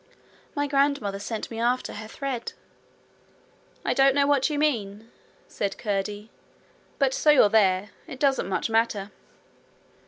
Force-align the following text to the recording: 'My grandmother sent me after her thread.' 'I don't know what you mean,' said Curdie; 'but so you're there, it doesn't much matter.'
'My 0.55 0.65
grandmother 0.65 1.19
sent 1.19 1.51
me 1.51 1.59
after 1.59 1.93
her 1.93 2.07
thread.' 2.07 2.53
'I 3.85 3.93
don't 3.93 4.15
know 4.15 4.25
what 4.25 4.49
you 4.49 4.57
mean,' 4.57 5.11
said 5.47 5.77
Curdie; 5.77 6.31
'but 6.97 7.13
so 7.13 7.29
you're 7.29 7.49
there, 7.49 7.91
it 8.07 8.17
doesn't 8.19 8.49
much 8.49 8.67
matter.' 8.67 9.11